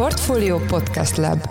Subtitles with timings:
[0.00, 1.48] Portfolio Podcast Lab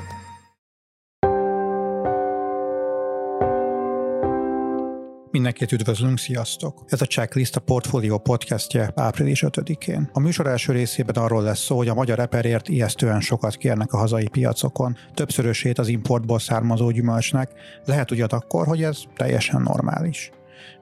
[5.32, 6.84] Mindenkit üdvözlünk, sziasztok!
[6.88, 10.10] Ez a Checklist a Portfolio podcastje április 5-én.
[10.14, 13.98] A műsor első részében arról lesz szó, hogy a magyar eperért ijesztően sokat kérnek a
[13.98, 17.52] hazai piacokon, többszörösét az importból származó gyümölcsnek,
[17.86, 20.32] lehet ugyanakkor, hogy ez teljesen normális.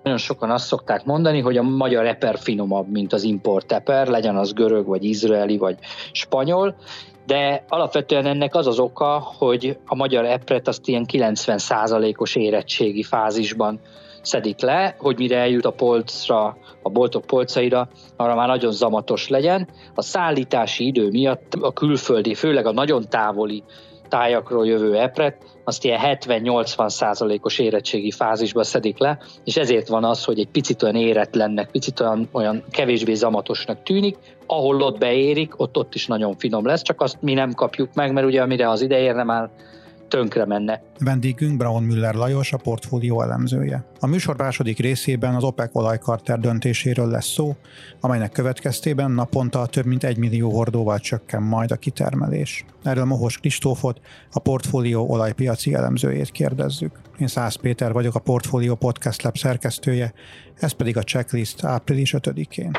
[0.04, 4.36] Nagyon sokan azt szokták mondani, hogy a magyar eper finomabb, mint az import eper, legyen
[4.38, 5.78] az görög, vagy izraeli, vagy
[6.12, 6.76] spanyol,
[7.26, 13.80] de alapvetően ennek az az oka, hogy a magyar epret azt ilyen 90%-os érettségi fázisban
[14.22, 19.70] szedik le, hogy mire eljut a polcra, a boltok polcaira, arra már nagyon zamatos legyen.
[19.95, 23.64] A szállítási idő miatt a külföldi, főleg a nagyon távoli
[24.07, 30.23] tájakról jövő epret, azt ilyen 70-80 százalékos érettségi fázisba szedik le, és ezért van az,
[30.23, 35.77] hogy egy picit olyan éretlennek, picit olyan, olyan kevésbé zamatosnak tűnik, ahol ott beérik, ott
[35.77, 38.81] ott is nagyon finom lesz, csak azt mi nem kapjuk meg, mert ugye amire az
[38.81, 39.49] ide érne már
[40.07, 40.81] tönkre menne.
[41.00, 43.86] Vendégünk Braun Müller Lajos, a portfólió elemzője.
[44.00, 47.55] A műsor második részében az OPEC olajkarter döntéséről lesz szó,
[47.99, 52.66] amelynek következtében naponta több mint egy millió hordóval csökken majd a kitermelés.
[52.83, 56.92] Erről Mohos Kristófot, a portfólió olajpiaci elemzőjét kérdezzük.
[57.19, 60.14] Én Szász Péter vagyok, a Portfólió Podcast Lab szerkesztője,
[60.59, 62.71] ez pedig a checklist április 5-én.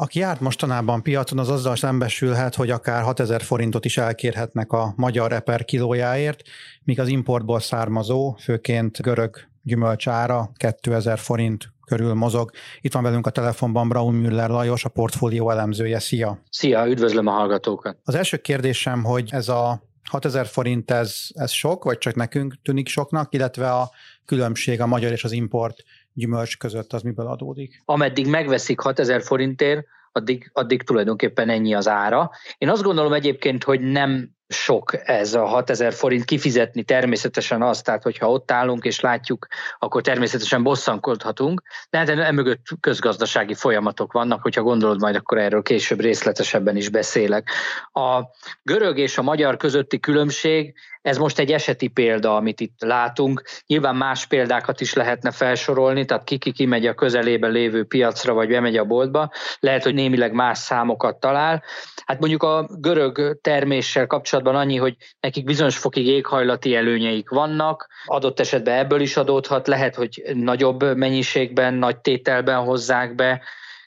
[0.00, 5.32] Aki járt mostanában piacon, az azzal szembesülhet, hogy akár 6000 forintot is elkérhetnek a magyar
[5.32, 6.42] eper kilójáért,
[6.84, 12.50] míg az importból származó, főként görög gyümölcsára 2000 forint körül mozog.
[12.80, 15.98] Itt van velünk a telefonban Braun Müller Lajos, a portfólió elemzője.
[15.98, 16.42] Szia!
[16.50, 17.98] Szia, üdvözlöm a hallgatókat!
[18.04, 22.88] Az első kérdésem, hogy ez a 6000 forint, ez, ez sok, vagy csak nekünk tűnik
[22.88, 23.90] soknak, illetve a
[24.24, 27.82] különbség a magyar és az import gyümölcs között az miből adódik?
[27.84, 32.30] Ameddig megveszik 6000 forintért, addig, addig tulajdonképpen ennyi az ára.
[32.58, 38.02] Én azt gondolom egyébként, hogy nem sok ez a 6000 forint kifizetni természetesen azt, tehát
[38.02, 39.46] hogyha ott állunk és látjuk,
[39.78, 46.00] akkor természetesen bosszankodhatunk, de hát emögött közgazdasági folyamatok vannak, hogyha gondolod majd, akkor erről később
[46.00, 47.50] részletesebben is beszélek.
[47.92, 48.22] A
[48.62, 53.42] görög és a magyar közötti különbség ez most egy eseti példa, amit itt látunk.
[53.66, 58.76] Nyilván más példákat is lehetne felsorolni, tehát ki-ki kimegy a közelében lévő piacra, vagy bemegy
[58.76, 61.62] a boltba, lehet, hogy némileg más számokat talál.
[62.04, 68.40] Hát mondjuk a görög terméssel kapcsolatban annyi, hogy nekik bizonyos fokig éghajlati előnyeik vannak, adott
[68.40, 73.42] esetben ebből is adódhat, lehet, hogy nagyobb mennyiségben, nagy tételben hozzák be,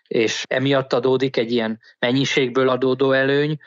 [0.07, 3.59] és emiatt adódik egy ilyen mennyiségből adódó előny.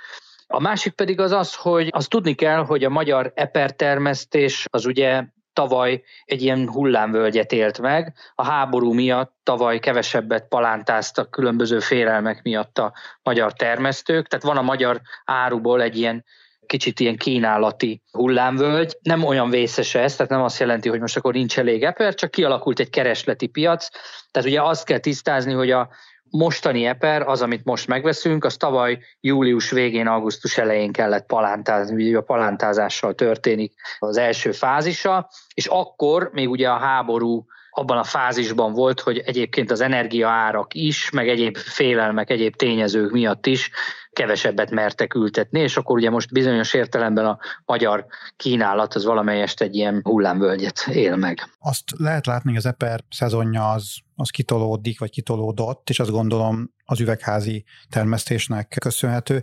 [0.46, 5.24] A másik pedig az az, hogy azt tudni kell, hogy a magyar epertermesztés az ugye
[5.52, 8.14] tavaly egy ilyen hullámvölgyet élt meg.
[8.34, 12.92] A háború miatt tavaly kevesebbet palántáztak különböző félelmek miatt a
[13.22, 16.24] magyar termesztők, tehát van a magyar áruból egy ilyen
[16.66, 18.96] kicsit ilyen kínálati hullámvölgy.
[19.02, 22.30] Nem olyan vészes ez, tehát nem azt jelenti, hogy most akkor nincs elég eper, csak
[22.30, 23.88] kialakult egy keresleti piac.
[24.30, 25.88] Tehát ugye azt kell tisztázni, hogy a
[26.30, 32.16] mostani eper, az, amit most megveszünk, az tavaly július végén, augusztus elején kellett palántázni, ugye
[32.16, 37.46] a palántázással történik az első fázisa, és akkor még ugye a háború
[37.78, 43.46] abban a fázisban volt, hogy egyébként az energiaárak is, meg egyéb félelmek, egyéb tényezők miatt
[43.46, 43.70] is
[44.10, 48.06] kevesebbet mertek ültetni, és akkor ugye most bizonyos értelemben a magyar
[48.36, 51.48] kínálat az valamelyest egy ilyen hullámvölgyet él meg.
[51.58, 56.70] Azt lehet látni, hogy az eper szezonja az, az kitolódik, vagy kitolódott, és azt gondolom
[56.84, 59.42] az üvegházi termesztésnek köszönhető.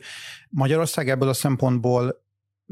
[0.50, 2.23] Magyarország ebből a szempontból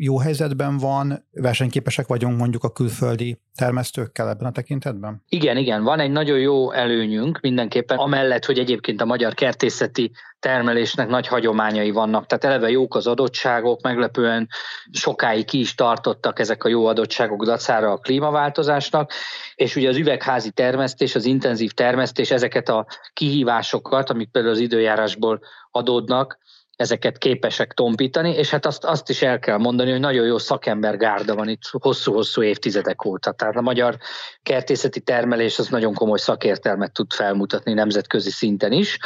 [0.04, 5.24] jó helyzetben van, versenyképesek vagyunk mondjuk a külföldi termesztőkkel ebben a tekintetben?
[5.28, 11.08] Igen, igen, van egy nagyon jó előnyünk mindenképpen, amellett, hogy egyébként a magyar kertészeti termelésnek
[11.08, 14.48] nagy hagyományai vannak, tehát eleve jók az adottságok, meglepően
[14.92, 19.12] sokáig ki is tartottak ezek a jó adottságok dacára a klímaváltozásnak,
[19.56, 25.40] és ugye az üvegházi termesztés, az intenzív termesztés ezeket a kihívásokat, amik például az időjárásból
[25.72, 26.38] adódnak,
[26.82, 31.36] ezeket képesek tompítani, és hát azt, azt is el kell mondani, hogy nagyon jó szakembergárda
[31.36, 33.32] van itt hosszú-hosszú évtizedek óta.
[33.32, 33.98] Tehát a magyar
[34.44, 38.98] kertészeti termelés az nagyon komoly szakértelmet tud felmutatni nemzetközi szinten is.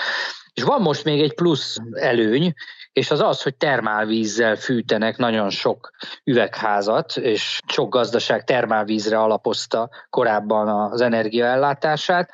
[0.53, 2.53] És van most még egy plusz előny,
[2.93, 5.91] és az az, hogy termálvízzel fűtenek nagyon sok
[6.23, 12.29] üvegházat, és sok gazdaság termálvízre alapozta korábban az energiaellátását.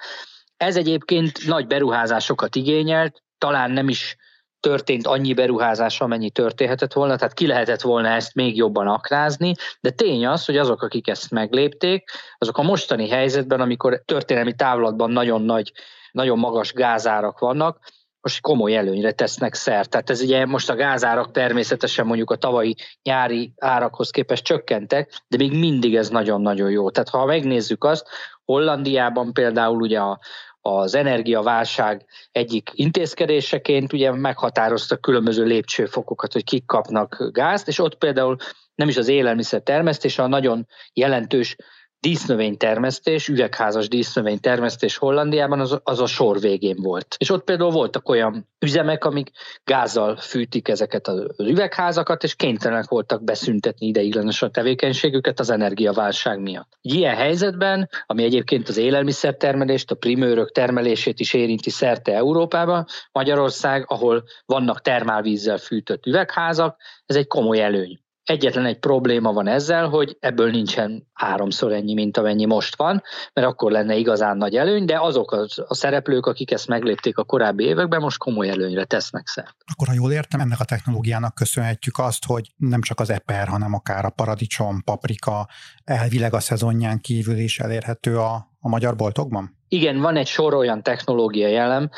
[0.57, 4.17] Ez egyébként nagy beruházásokat igényelt, talán nem is
[4.61, 9.89] történt annyi beruházás, amennyi történhetett volna, tehát ki lehetett volna ezt még jobban aknázni, de
[9.89, 15.41] tény az, hogy azok, akik ezt meglépték, azok a mostani helyzetben, amikor történelmi távlatban nagyon
[15.41, 15.71] nagy,
[16.11, 17.79] nagyon magas gázárak vannak,
[18.21, 19.89] most komoly előnyre tesznek szert.
[19.89, 25.37] Tehát ez ugye most a gázárak természetesen mondjuk a tavalyi nyári árakhoz képest csökkentek, de
[25.37, 26.89] még mindig ez nagyon-nagyon jó.
[26.89, 28.07] Tehát ha megnézzük azt,
[28.45, 30.19] Hollandiában például ugye a,
[30.61, 38.35] az energiaválság egyik intézkedéseként ugye meghatározta különböző lépcsőfokokat, hogy kik kapnak gázt, és ott például
[38.75, 41.55] nem is az élelmiszer termesztés, a nagyon jelentős
[42.01, 47.15] dísznövénytermesztés, üvegházas dísznövénytermesztés Hollandiában az, az a sor végén volt.
[47.17, 49.31] És ott például voltak olyan üzemek, amik
[49.63, 56.77] gázzal fűtik ezeket az üvegházakat, és kénytelenek voltak beszüntetni ideiglenesen a tevékenységüket az energiaválság miatt.
[56.81, 64.23] Ilyen helyzetben, ami egyébként az élelmiszertermelést, a primőrök termelését is érinti szerte Európában, Magyarország, ahol
[64.45, 67.99] vannak termálvízzel fűtött üvegházak, ez egy komoly előny.
[68.31, 73.47] Egyetlen egy probléma van ezzel, hogy ebből nincsen háromszor ennyi, mint amennyi most van, mert
[73.47, 77.63] akkor lenne igazán nagy előny, de azok a, a szereplők, akik ezt meglépték a korábbi
[77.63, 79.55] években, most komoly előnyre tesznek szert.
[79.71, 83.73] Akkor, ha jól értem, ennek a technológiának köszönhetjük azt, hogy nem csak az eper, hanem
[83.73, 85.47] akár a paradicsom, paprika
[85.83, 89.57] elvileg a szezonján kívül is elérhető a, a magyar boltokban?
[89.67, 91.89] Igen, van egy sor olyan technológiai elem,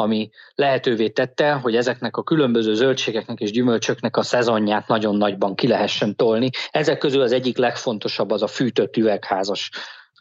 [0.00, 5.68] ami lehetővé tette, hogy ezeknek a különböző zöldségeknek és gyümölcsöknek a szezonját nagyon nagyban ki
[5.68, 6.50] lehessen tolni.
[6.70, 9.70] Ezek közül az egyik legfontosabb az a fűtött üvegházas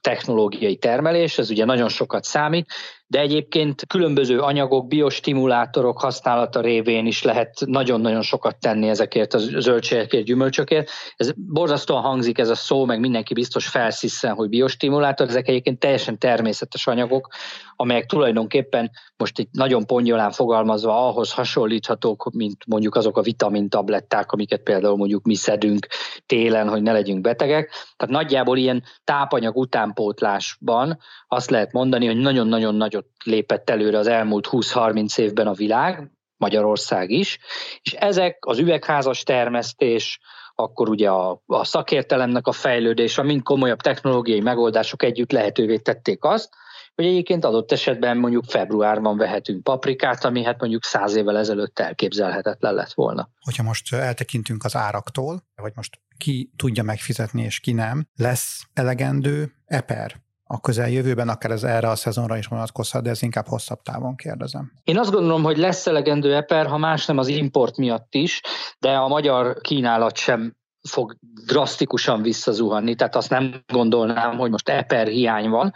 [0.01, 2.73] technológiai termelés, ez ugye nagyon sokat számít,
[3.09, 10.25] de egyébként különböző anyagok, biostimulátorok használata révén is lehet nagyon-nagyon sokat tenni ezekért a zöldségekért,
[10.25, 10.89] gyümölcsökért.
[11.15, 16.17] Ez borzasztóan hangzik ez a szó, meg mindenki biztos felsziszen, hogy biostimulátor, ezek egyébként teljesen
[16.17, 17.27] természetes anyagok,
[17.75, 24.61] amelyek tulajdonképpen most itt nagyon pongyolán fogalmazva ahhoz hasonlíthatók, mint mondjuk azok a vitamintabletták, amiket
[24.61, 25.87] például mondjuk mi szedünk
[26.25, 27.69] télen, hogy ne legyünk betegek.
[27.97, 34.47] Tehát nagyjából ilyen tápanyag utánpótlásban azt lehet mondani, hogy nagyon-nagyon nagyot lépett előre az elmúlt
[34.51, 37.39] 20-30 évben a világ, Magyarország is,
[37.81, 40.19] és ezek az üvegházas termesztés,
[40.55, 46.49] akkor ugye a, a szakértelemnek a fejlődése, mind komolyabb technológiai megoldások együtt lehetővé tették azt,
[46.95, 52.73] hogy egyébként adott esetben mondjuk februárban vehetünk paprikát, ami hát mondjuk száz évvel ezelőtt elképzelhetetlen
[52.73, 53.29] lett volna.
[53.39, 59.51] Hogyha most eltekintünk az áraktól, vagy most ki tudja megfizetni és ki nem, lesz elegendő
[59.65, 60.15] eper
[60.51, 64.71] a közeljövőben, akár ez erre a szezonra is vonatkozhat, de ez inkább hosszabb távon kérdezem.
[64.83, 68.41] Én azt gondolom, hogy lesz elegendő eper, ha más nem az import miatt is,
[68.79, 70.57] de a magyar kínálat sem
[70.89, 71.15] fog
[71.45, 75.73] drasztikusan visszazuhanni, tehát azt nem gondolnám, hogy most eper hiány van.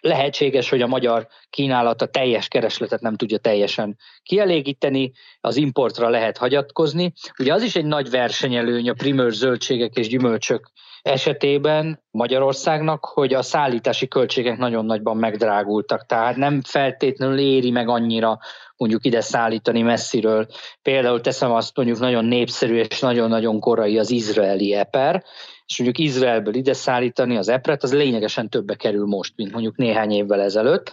[0.00, 6.38] Lehetséges, hogy a magyar kínálat a teljes keresletet nem tudja teljesen kielégíteni, az importra lehet
[6.38, 7.12] hagyatkozni.
[7.38, 10.70] Ugye az is egy nagy versenyelőny a primőr zöldségek és gyümölcsök
[11.04, 18.38] esetében Magyarországnak, hogy a szállítási költségek nagyon nagyban megdrágultak, tehát nem feltétlenül éri meg annyira
[18.76, 20.46] mondjuk ide szállítani messziről.
[20.82, 25.24] Például teszem azt mondjuk nagyon népszerű és nagyon-nagyon korai az izraeli eper,
[25.66, 30.10] és mondjuk Izraelből ide szállítani az epret, az lényegesen többe kerül most, mint mondjuk néhány
[30.10, 30.92] évvel ezelőtt.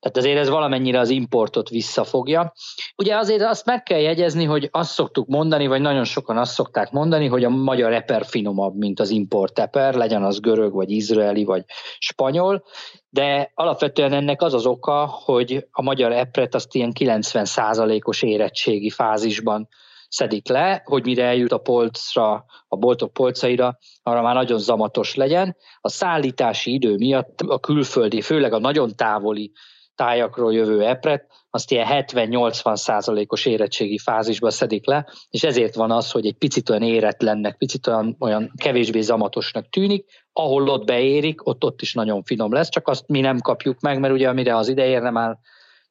[0.00, 2.52] Tehát azért ez valamennyire az importot visszafogja.
[2.96, 6.90] Ugye azért azt meg kell jegyezni, hogy azt szoktuk mondani, vagy nagyon sokan azt szokták
[6.90, 11.44] mondani, hogy a magyar eper finomabb, mint az import eper, legyen az görög, vagy izraeli,
[11.44, 11.64] vagy
[11.98, 12.64] spanyol,
[13.08, 19.68] de alapvetően ennek az az oka, hogy a magyar epret azt ilyen 90%-os érettségi fázisban
[20.08, 25.56] szedik le, hogy mire eljut a polcra, a boltok polcaira, arra már nagyon zamatos legyen.
[25.80, 29.52] A szállítási idő miatt a külföldi, főleg a nagyon távoli
[30.00, 36.10] tájakról jövő epret, azt ilyen 70-80 százalékos érettségi fázisba szedik le, és ezért van az,
[36.10, 41.64] hogy egy picit olyan éretlennek, picit olyan, olyan kevésbé zamatosnak tűnik, ahol ott beérik, ott
[41.64, 44.68] ott is nagyon finom lesz, csak azt mi nem kapjuk meg, mert ugye amire az
[44.68, 45.38] ide érne már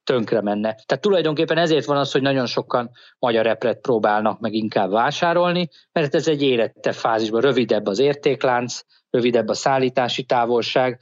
[0.04, 0.76] tönkre menne.
[0.86, 6.16] Tehát tulajdonképpen ezért van az, hogy nagyon sokan magyar epret próbálnak meg inkább vásárolni, mert
[6.16, 11.00] ez egy érettebb fázisban, rövidebb az értéklánc, rövidebb a szállítási távolság,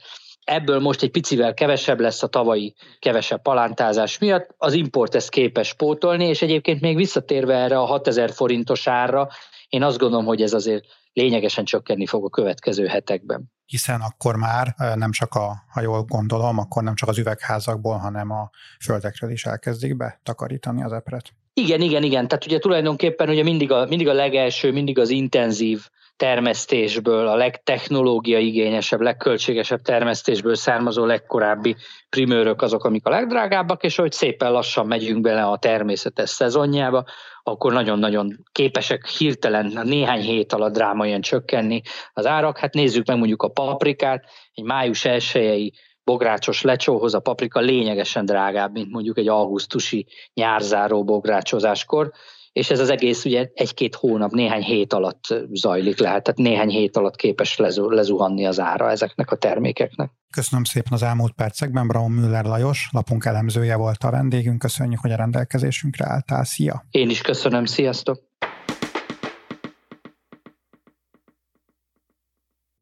[0.48, 5.74] ebből most egy picivel kevesebb lesz a tavalyi kevesebb palántázás miatt, az import ezt képes
[5.74, 9.28] pótolni, és egyébként még visszatérve erre a 6000 forintos árra,
[9.68, 13.52] én azt gondolom, hogy ez azért lényegesen csökkenni fog a következő hetekben.
[13.64, 18.30] Hiszen akkor már nem csak a, ha jól gondolom, akkor nem csak az üvegházakból, hanem
[18.30, 18.50] a
[18.80, 21.32] földekről is elkezdik betakarítani az epret.
[21.58, 22.28] Igen, igen, igen.
[22.28, 25.80] Tehát ugye tulajdonképpen ugye mindig a, mindig a legelső, mindig az intenzív
[26.16, 31.76] termesztésből, a legtechnológia igényesebb, legköltségesebb termesztésből származó legkorábbi
[32.08, 37.04] primőrök azok, amik a legdrágábbak, és hogy szépen lassan megyünk bele a természetes szezonjába,
[37.42, 42.58] akkor nagyon-nagyon képesek hirtelen néhány hét alatt drámaian csökkenni az árak.
[42.58, 44.24] Hát nézzük meg mondjuk a paprikát,
[44.54, 45.72] egy május 1
[46.08, 52.12] bográcsos lecsóhoz a paprika lényegesen drágább, mint mondjuk egy augusztusi nyárzáró bográcsozáskor,
[52.52, 56.96] és ez az egész ugye egy-két hónap, néhány hét alatt zajlik lehet, tehát néhány hét
[56.96, 60.10] alatt képes lezuhanni az ára ezeknek a termékeknek.
[60.34, 65.12] Köszönöm szépen az elmúlt percekben, Braun Müller Lajos, lapunk elemzője volt a vendégünk, köszönjük, hogy
[65.12, 66.84] a rendelkezésünkre álltál, szia!
[66.90, 68.27] Én is köszönöm, sziasztok!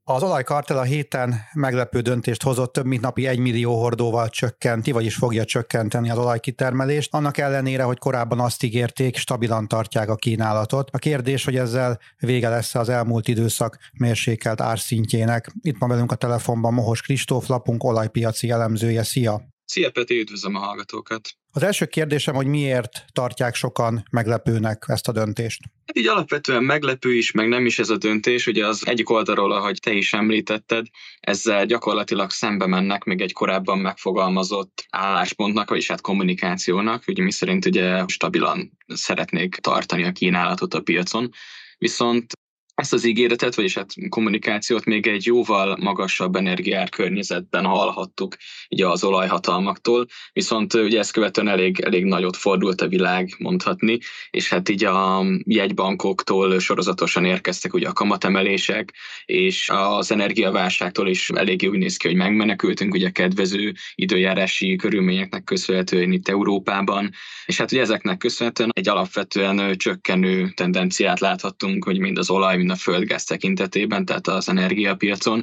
[0.08, 5.14] Az olajkartel a héten meglepő döntést hozott, több mint napi 1 millió hordóval csökkenti, vagyis
[5.14, 10.90] fogja csökkenteni az olajkitermelést, annak ellenére, hogy korábban azt ígérték, stabilan tartják a kínálatot.
[10.92, 15.52] A kérdés, hogy ezzel vége lesz az elmúlt időszak mérsékelt árszintjének.
[15.60, 19.02] Itt van velünk a telefonban Mohos Kristóf, lapunk olajpiaci elemzője.
[19.02, 19.42] Szia!
[19.64, 21.28] Szia Peti, üdvözlöm a hallgatókat!
[21.56, 25.60] Az első kérdésem, hogy miért tartják sokan meglepőnek ezt a döntést?
[25.86, 28.46] Hát így alapvetően meglepő is, meg nem is ez a döntés.
[28.46, 30.86] Ugye az egyik oldalról, ahogy te is említetted,
[31.20, 37.66] ezzel gyakorlatilag szembe mennek még egy korábban megfogalmazott álláspontnak, vagyis hát kommunikációnak, ugye mi szerint
[37.66, 41.30] ugye stabilan szeretnék tartani a kínálatot a piacon.
[41.78, 42.32] Viszont
[42.76, 48.36] ezt az ígéretet, vagyis hát kommunikációt még egy jóval magasabb energiár környezetben hallhattuk
[48.70, 53.98] ugye az olajhatalmaktól, viszont ugye ezt követően elég, elég nagyot fordult a világ, mondhatni,
[54.30, 61.68] és hát így a jegybankoktól sorozatosan érkeztek ugye a kamatemelések, és az energiaválságtól is elég
[61.70, 67.10] úgy néz ki, hogy megmenekültünk ugye kedvező időjárási körülményeknek köszönhetően itt Európában,
[67.46, 72.78] és hát ugye ezeknek köszönhetően egy alapvetően csökkenő tendenciát láthattunk, hogy mind az olaj, mind
[72.78, 75.42] a földgáz tekintetében, tehát az energiapiacon.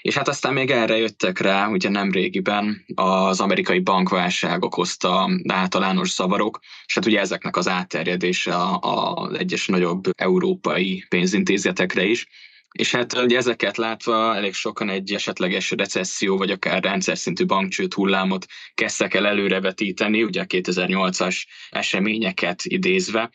[0.00, 6.10] És hát aztán még erre jöttek rá, ugye nem régiben az amerikai bankválság okozta általános
[6.10, 12.26] zavarok, és hát ugye ezeknek az átterjedése az egyes nagyobb európai pénzintézetekre is.
[12.72, 17.94] És hát ugye ezeket látva elég sokan egy esetleges recesszió, vagy akár rendszer szintű bankcsőt
[17.94, 23.30] hullámot kezdtek el előrevetíteni, ugye a 2008-as eseményeket idézve,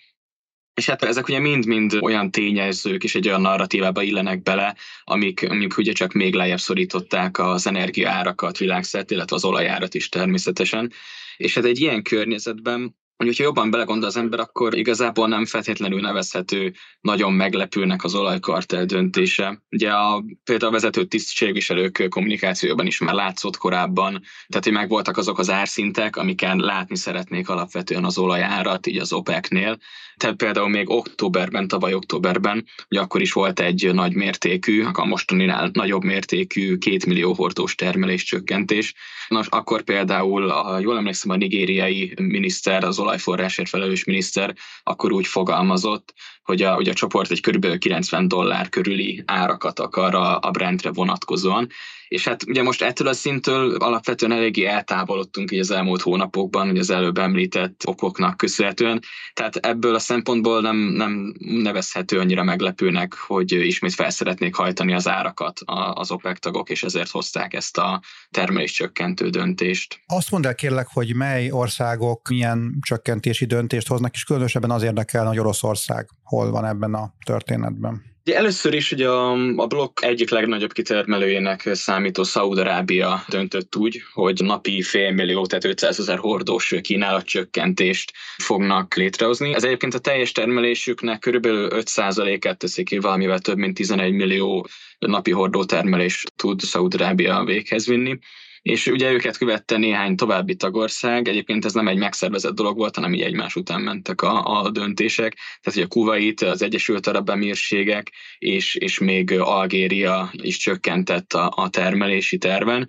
[0.77, 5.77] és hát ezek ugye mind-mind olyan tényezők és egy olyan narratívába illenek bele, amik, amik
[5.77, 10.91] ugye csak még lejjebb szorították az energiaárakat világszerte, illetve az olajárat is természetesen.
[11.37, 16.01] És hát egy ilyen környezetben hogy hogyha jobban belegondol az ember, akkor igazából nem feltétlenül
[16.01, 19.61] nevezhető nagyon meglepőnek az olajkartel döntése.
[19.69, 24.11] Ugye a, például a vezető tisztségviselők kommunikációban is már látszott korábban,
[24.47, 29.77] tehát hogy megvoltak azok az árszintek, amiken látni szeretnék alapvetően az olajárat, így az OPEC-nél.
[30.17, 35.69] Tehát például még októberben, tavaly októberben, ugye akkor is volt egy nagy mértékű, a mostaninál
[35.73, 38.93] nagyobb mértékű két millió hordós termelés csökkentés.
[39.27, 45.27] Nos, akkor például, ha jól emlékszem, a nigériai miniszter az olajforrásért felelős miniszter akkor úgy
[45.27, 47.77] fogalmazott, hogy a, hogy a csoport egy kb.
[47.77, 51.67] 90 dollár körüli árakat akar a, a Brentre vonatkozóan,
[52.07, 56.77] és hát ugye most ettől a szintől alapvetően eléggé eltávolodtunk így az elmúlt hónapokban, hogy
[56.77, 59.01] az előbb említett okoknak köszönhetően,
[59.33, 65.07] tehát ebből a szempontból nem, nem nevezhető annyira meglepőnek, hogy ismét fel szeretnék hajtani az
[65.07, 65.59] árakat
[65.93, 69.99] az OPEC tagok, és ezért hozták ezt a termelés csökkentő döntést.
[70.05, 75.25] Azt mondd el kérlek, hogy mely országok milyen csökkentési döntést hoznak, és különösebben az érdekel,
[75.25, 78.15] hogy Oroszország hol van ebben a történetben.
[78.27, 84.43] Ugye először is ugye a, a blokk egyik legnagyobb kitermelőjének számító Szaúd-Arábia döntött úgy, hogy
[84.43, 89.53] napi félmillió, tehát 500 ezer hordós kínálatcsökkentést fognak létrehozni.
[89.53, 94.67] Ez egyébként a teljes termelésüknek körülbelül 5%-át teszi ki, valamivel több mint 11 millió
[94.99, 98.19] napi hordótermelést tud Szaúd-Arábia véghez vinni
[98.67, 103.13] és ugye őket követte néhány további tagország, egyébként ez nem egy megszervezett dolog volt, hanem
[103.13, 108.11] így egymás után mentek a, a döntések, tehát hogy a Kuwait, az Egyesült Arab Emírségek
[108.37, 112.87] és, és még Algéria is csökkentett a, a termelési terven,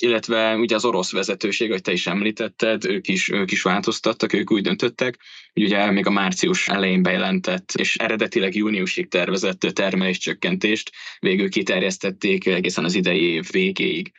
[0.00, 4.50] illetve ugye az orosz vezetőség, hogy te is említetted, ők is, ők is változtattak, ők
[4.50, 5.18] úgy döntöttek,
[5.52, 12.84] hogy ugye még a március elején bejelentett, és eredetileg júniusig tervezett termeléscsökkentést végül kiterjesztették egészen
[12.84, 14.12] az idei év végéig.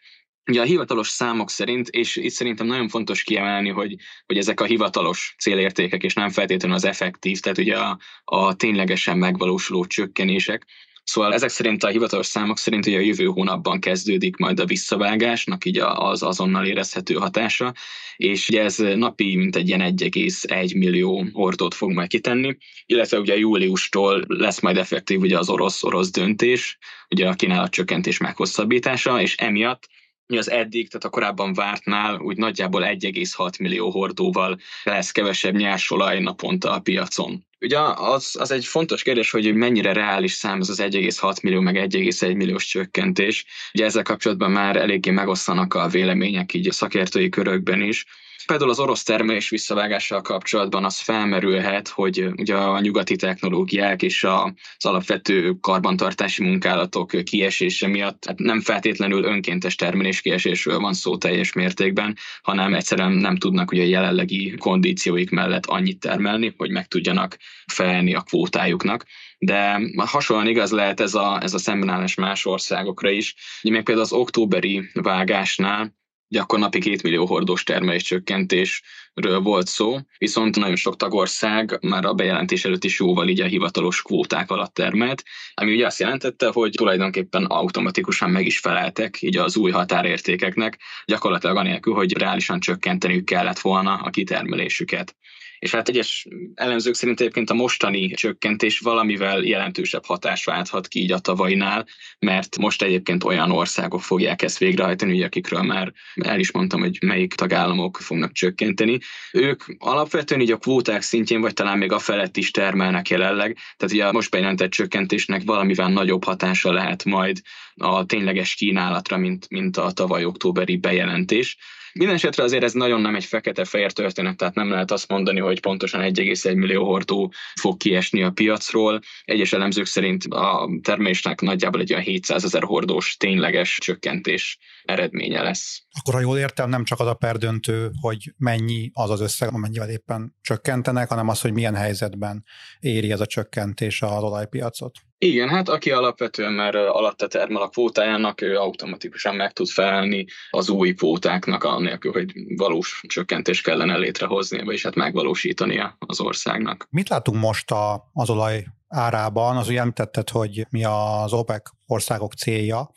[0.50, 4.66] Ugye a hivatalos számok szerint, és itt szerintem nagyon fontos kiemelni, hogy, hogy ezek a
[4.66, 10.66] hivatalos célértékek, és nem feltétlenül az effektív, tehát ugye a, a ténylegesen megvalósuló csökkenések,
[11.10, 15.66] Szóval ezek szerint a hivatalos számok szerint ugye a jövő hónapban kezdődik majd a visszavágásnak
[15.66, 17.74] így az azonnal érezhető hatása,
[18.18, 23.38] és ugye ez napi mint egy ilyen 1,1 millió hordót fog majd kitenni, illetve ugye
[23.38, 26.78] júliustól lesz majd effektív ugye az orosz-orosz döntés,
[27.10, 29.88] ugye a kínálatcsökkentés meghosszabbítása, és emiatt
[30.30, 36.20] mi az eddig, tehát a korábban vártnál úgy nagyjából 1,6 millió hordóval lesz kevesebb nyersolaj
[36.20, 37.46] naponta a piacon.
[37.60, 41.76] Ugye az, az egy fontos kérdés, hogy mennyire reális szám ez az 1,6 millió meg
[41.76, 43.46] 1,1 milliós csökkentés.
[43.74, 48.06] Ugye ezzel kapcsolatban már eléggé megosztanak a vélemények így a szakértői körökben is.
[48.46, 54.86] Például az orosz termelés visszavágással kapcsolatban az felmerülhet, hogy ugye a nyugati technológiák és az
[54.86, 62.18] alapvető karbantartási munkálatok kiesése miatt hát nem feltétlenül önkéntes termelés kiesésről van szó teljes mértékben,
[62.42, 68.16] hanem egyszerűen nem tudnak ugye a jelenlegi kondícióik mellett annyit termelni, hogy meg tudjanak felelni
[68.16, 69.06] a kvótájuknak
[69.40, 73.36] de hasonlóan igaz lehet ez a, ez a szembenállás más országokra is.
[73.62, 75.98] Még például az októberi vágásnál
[76.30, 82.14] gyakor napi két millió hordós termelés csökkentésről volt szó, viszont nagyon sok tagország már a
[82.14, 86.72] bejelentés előtt is jóval így a hivatalos kvóták alatt termelt, ami ugye azt jelentette, hogy
[86.72, 93.60] tulajdonképpen automatikusan meg is feleltek így az új határértékeknek, gyakorlatilag anélkül, hogy reálisan csökkenteniük kellett
[93.60, 95.16] volna a kitermelésüket
[95.60, 101.12] és hát egyes elemzők szerint egyébként a mostani csökkentés valamivel jelentősebb hatás válthat ki így
[101.12, 101.86] a tavainál,
[102.20, 106.98] mert most egyébként olyan országok fogják ezt végrehajtani, ugye, akikről már el is mondtam, hogy
[107.02, 108.98] melyik tagállamok fognak csökkenteni.
[109.32, 113.96] Ők alapvetően így a kvóták szintjén, vagy talán még a felett is termelnek jelenleg, tehát
[113.96, 117.42] ugye a most bejelentett csökkentésnek valamivel nagyobb hatása lehet majd
[117.76, 121.58] a tényleges kínálatra, mint, mint a tavaly októberi bejelentés.
[121.94, 125.60] Minden esetre azért ez nagyon nem egy fekete-fehér történet, tehát nem lehet azt mondani, hogy
[125.60, 129.00] pontosan 1,1 millió hordó fog kiesni a piacról.
[129.24, 135.84] Egyes elemzők szerint a termésnek nagyjából egy olyan 700 ezer hordós tényleges csökkentés eredménye lesz.
[136.00, 139.90] Akkor, ha jól értem, nem csak az a perdöntő, hogy mennyi az az összeg, amennyivel
[139.90, 142.44] éppen csökkentenek, hanem az, hogy milyen helyzetben
[142.80, 144.92] éri ez a csökkentés az olajpiacot.
[145.22, 150.70] Igen, hát aki alapvetően már alatta termel a kvótájának, ő automatikusan meg tud felelni az
[150.70, 156.88] új kvótáknak, annélkül, hogy valós csökkentést kellene létrehozni, vagyis hát megvalósítania az országnak.
[156.90, 159.58] Mit látunk most a, az olaj árában?
[159.58, 162.92] Az ugye említetted, hogy mi az OPEC országok célja,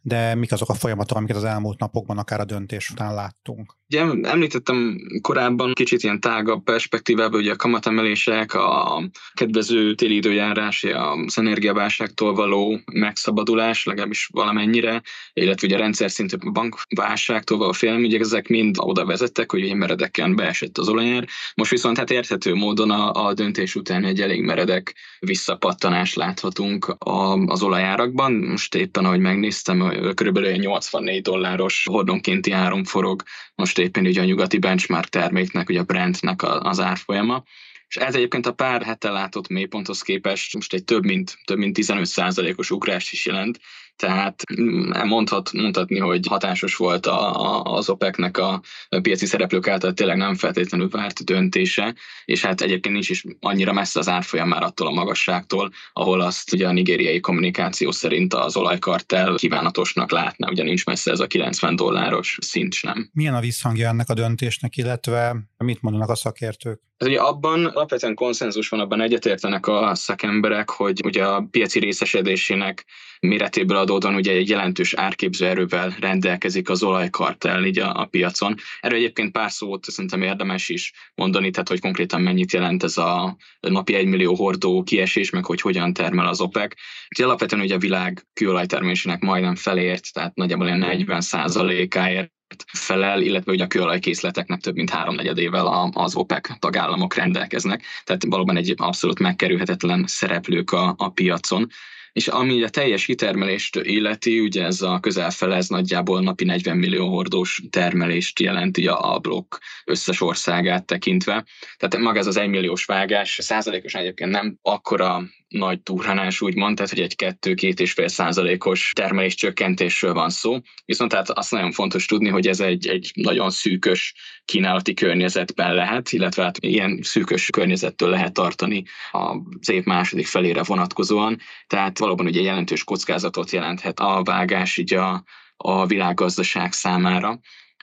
[0.00, 3.76] de mik azok a folyamatok, amiket az elmúlt napokban akár a döntés után láttunk?
[3.92, 9.02] Ugye említettem korábban kicsit ilyen tágabb perspektívában, hogy a kamatemelések, a
[9.34, 17.58] kedvező téli időjárás, az energiaválságtól való megszabadulás, legalábbis valamennyire, illetve ugye a rendszer szintű bankválságtól
[17.58, 21.26] való félelem, ugye ezek mind oda vezettek, hogy ugye meredeken beesett az olajár.
[21.54, 27.34] Most viszont hát érthető módon a, a döntés után egy elég meredek visszapattanást láthatunk a,
[27.34, 28.32] az olajárakban.
[28.32, 33.22] Most éppen, ahogy megnéztem, körülbelül 84 dolláros hordonkénti áron forog
[33.54, 37.42] most éppen ugye a nyugati benchmark terméknek, ugye a Brentnek az árfolyama.
[37.88, 41.78] És ez egyébként a pár hete látott mélyponthoz képest most egy több mint, több mint
[41.80, 43.60] 15%-os ugrás is jelent,
[43.96, 48.60] tehát mm, mondhat, mondhatni, hogy hatásos volt a, a, az OPEC-nek a
[49.02, 53.98] piaci szereplők által tényleg nem feltétlenül várt döntése, és hát egyébként nincs is annyira messze
[53.98, 59.34] az árfolyam már attól a magasságtól, ahol azt ugye a nigériai kommunikáció szerint az olajkartel
[59.34, 63.10] kívánatosnak látna, ugye nincs messze ez a 90 dolláros szint sem.
[63.12, 66.80] Milyen a visszhangja ennek a döntésnek, illetve mit mondanak a szakértők?
[66.96, 72.84] Ez ugye abban alapvetően konszenzus van, abban egyetértenek a szakemberek, hogy ugye a piaci részesedésének
[73.26, 78.54] méretéből adódóan ugye egy jelentős árképző erővel rendelkezik az olajkartel így a, a piacon.
[78.80, 83.36] Erről egyébként pár szót szerintem érdemes is mondani, tehát hogy konkrétan mennyit jelent ez a
[83.60, 86.72] napi egymillió hordó kiesés, meg hogy hogyan termel az OPEC.
[87.08, 92.32] Úgyhogy alapvetően ugye a világ kőolajtermésének majdnem felért, tehát nagyjából ilyen 40 százalékáért
[92.72, 98.74] felel, illetve ugye a kőolajkészleteknek több mint háromnegyedével az OPEC tagállamok rendelkeznek, tehát valóban egy
[98.76, 101.68] abszolút megkerülhetetlen szereplők a, a piacon.
[102.12, 106.76] És ami a teljes kitermelést illeti, ugye ez a közel fele, ez nagyjából napi 40
[106.76, 111.44] millió hordós termelést jelenti a blokk összes országát tekintve.
[111.76, 115.22] Tehát maga ez az 1 milliós vágás százalékosan egyébként nem akkora
[115.52, 120.58] nagy turhanás, úgymond, tehát hogy egy 2-2,5 százalékos termelés csökkentésről van szó.
[120.84, 126.12] Viszont tehát azt nagyon fontos tudni, hogy ez egy, egy nagyon szűkös kínálati környezetben lehet,
[126.12, 131.38] illetve hát ilyen szűkös környezettől lehet tartani az év második felére vonatkozóan.
[131.66, 135.24] Tehát valóban ugye jelentős kockázatot jelenthet a vágás így a,
[135.56, 137.40] a világgazdaság számára.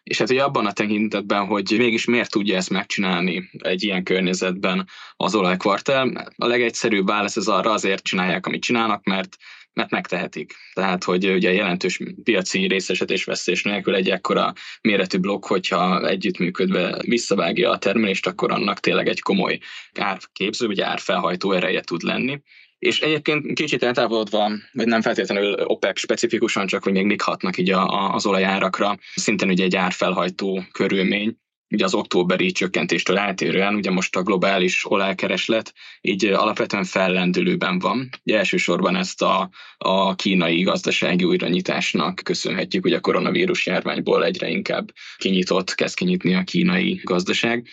[0.10, 4.88] És hát ugye abban a tekintetben, hogy mégis miért tudja ezt megcsinálni egy ilyen környezetben
[5.16, 9.38] az olajkvartel, a legegyszerűbb válasz ez arra azért csinálják, amit csinálnak, mert
[9.74, 10.54] mert megtehetik.
[10.74, 17.72] Tehát, hogy ugye jelentős piaci részesedés vesztés nélkül egy ekkora méretű blokk, hogyha együttműködve visszavágja
[17.72, 19.60] a termelést, akkor annak tényleg egy komoly
[20.00, 22.42] árképző, vagy árfelhajtó ereje tud lenni.
[22.80, 27.70] És egyébként kicsit eltávolodva, vagy nem feltétlenül OPEC specifikusan, csak hogy még mik hatnak így
[27.70, 31.38] a, a, az olajárakra, szintén ugye egy árfelhajtó körülmény,
[31.70, 38.10] ugye az októberi csökkentéstől eltérően, ugye most a globális olajkereslet így alapvetően fellendülőben van.
[38.24, 44.92] Ugye elsősorban ezt a, a kínai gazdasági újranyitásnak köszönhetjük, hogy a koronavírus járványból egyre inkább
[45.18, 47.68] kinyitott, kezd kinyitni a kínai gazdaság.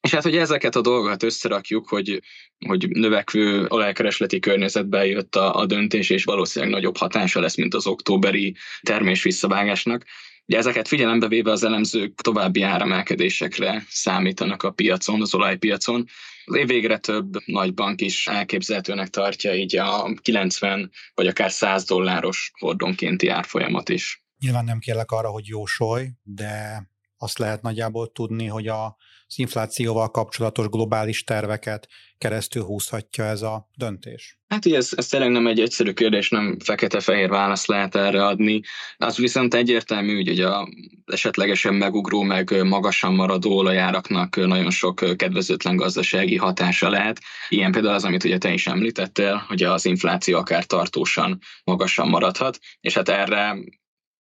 [0.00, 2.22] És hát, hogy ezeket a dolgokat összerakjuk, hogy,
[2.66, 7.86] hogy növekvő olajkeresleti környezetben jött a, a döntés, és valószínűleg nagyobb hatása lesz, mint az
[7.86, 10.04] októberi termés visszavágásnak.
[10.46, 16.04] Ugye ezeket figyelembe véve az elemzők további áremelkedésekre számítanak a piacon, az olajpiacon.
[16.44, 21.84] Az év végre több nagy bank is elképzelhetőnek tartja így a 90 vagy akár 100
[21.84, 24.22] dolláros hordonkénti árfolyamat is.
[24.38, 26.82] Nyilván nem kérlek arra, hogy jósolj, de
[27.22, 28.96] azt lehet nagyjából tudni, hogy a
[29.30, 34.38] az inflációval kapcsolatos globális terveket keresztül húzhatja ez a döntés?
[34.48, 38.60] Hát ugye ez, ez tényleg nem egy egyszerű kérdés, nem fekete-fehér választ lehet erre adni.
[38.96, 40.68] Az viszont egyértelmű, hogy a
[41.06, 47.20] esetlegesen megugró, meg magasan maradó olajáraknak nagyon sok kedvezőtlen gazdasági hatása lehet.
[47.48, 52.58] Ilyen például az, amit ugye te is említettél, hogy az infláció akár tartósan magasan maradhat,
[52.80, 53.56] és hát erre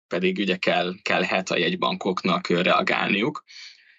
[0.09, 3.45] pedig ugye kell, kellhet a jegybankoknak reagálniuk.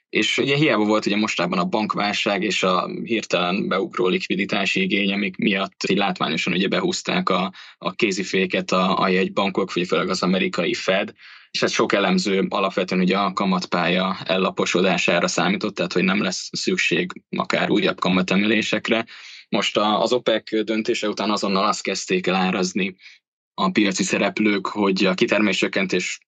[0.09, 5.37] És ugye hiába volt ugye mostában a bankválság és a hirtelen beugró likviditási igény, amik
[5.37, 11.13] miatt így látványosan ugye behúzták a, a kéziféket a, a jegybankok, főleg az amerikai Fed,
[11.51, 17.11] és hát sok elemző alapvetően ugye a kamatpálya ellaposodására számított, tehát hogy nem lesz szükség
[17.29, 19.05] akár újabb kamatemelésekre.
[19.49, 22.95] Most az OPEC döntése után azonnal azt kezdték el árazni
[23.59, 26.19] a piaci szereplők, hogy a kiterméscsökkentés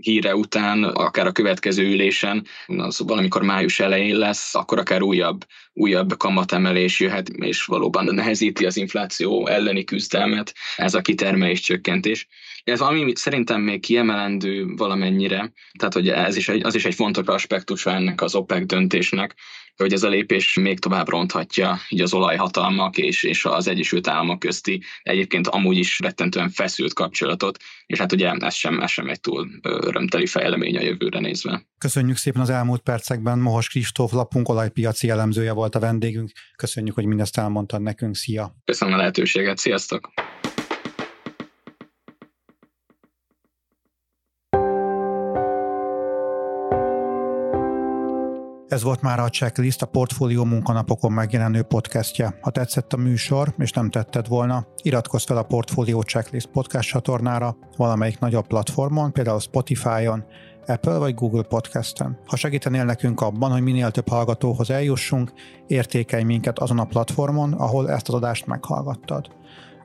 [0.00, 6.16] híre után, akár a következő ülésen, az valamikor május elején lesz, akkor akár újabb, újabb
[6.16, 12.26] kamatemelés jöhet, és valóban nehezíti az infláció elleni küzdelmet ez a kitermelés csökkentés.
[12.64, 17.26] Ez ami szerintem még kiemelendő valamennyire, tehát hogy ez is egy, az is egy fontos
[17.26, 19.34] aspektus ennek az OPEC döntésnek,
[19.76, 24.38] hogy ez a lépés még tovább ronthatja így az olajhatalmak és, és az Egyesült Államok
[24.38, 29.20] közti egyébként amúgy is rettentően feszült kapcsolatot, és hát ugye ez sem, ez sem egy
[29.20, 31.66] túl örömteli fejlemény a jövőre nézve.
[31.78, 33.38] Köszönjük szépen az elmúlt percekben.
[33.38, 36.30] Mohos Kristóf lapunk olajpiaci elemzője volt a vendégünk.
[36.56, 38.16] Köszönjük, hogy mindezt elmondtad nekünk.
[38.16, 38.54] Szia!
[38.64, 39.58] Köszönöm a lehetőséget.
[39.58, 40.10] Sziasztok!
[48.78, 52.38] Ez volt már a Checklist, a Portfólió munkanapokon megjelenő podcastje.
[52.40, 57.56] Ha tetszett a műsor, és nem tetted volna, iratkozz fel a Portfólió Checklist podcast csatornára
[57.76, 60.24] valamelyik nagyobb platformon, például Spotify-on,
[60.66, 62.18] Apple vagy Google Podcast-en.
[62.26, 65.32] Ha segítenél nekünk abban, hogy minél több hallgatóhoz eljussunk,
[65.66, 69.37] értékelj minket azon a platformon, ahol ezt az adást meghallgattad.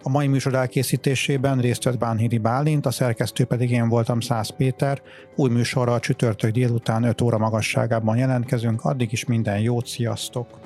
[0.05, 5.01] A mai műsor elkészítésében részt vett Bánhidi Bálint, a szerkesztő pedig én voltam Szász Péter.
[5.35, 10.59] Új műsorral csütörtök délután 5 óra magasságában jelentkezünk, addig is minden jót, sziasztok!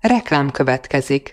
[0.00, 1.30] Reklám következik.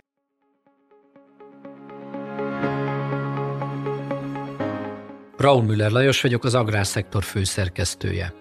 [5.38, 8.40] Raúl Müller Lajos vagyok, az Agrárszektor főszerkesztője.